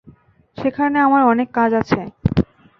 সেখানে 0.57 0.97
আমার 0.99 1.21
অনেক 1.23 1.47
কাজ 1.53 1.71
আছে। 1.73 1.99